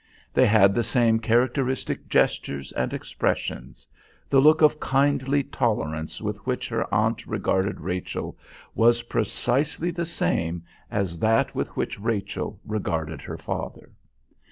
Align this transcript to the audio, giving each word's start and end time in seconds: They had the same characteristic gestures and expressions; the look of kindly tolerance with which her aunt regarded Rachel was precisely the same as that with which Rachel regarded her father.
They 0.33 0.47
had 0.47 0.73
the 0.73 0.81
same 0.83 1.19
characteristic 1.19 2.07
gestures 2.09 2.71
and 2.71 2.91
expressions; 2.91 3.87
the 4.31 4.39
look 4.39 4.63
of 4.63 4.79
kindly 4.79 5.43
tolerance 5.43 6.19
with 6.19 6.37
which 6.43 6.67
her 6.69 6.91
aunt 6.91 7.27
regarded 7.27 7.79
Rachel 7.79 8.35
was 8.73 9.03
precisely 9.03 9.91
the 9.91 10.07
same 10.07 10.63
as 10.89 11.19
that 11.19 11.53
with 11.53 11.67
which 11.77 11.99
Rachel 11.99 12.59
regarded 12.65 13.21
her 13.21 13.37
father. 13.37 13.91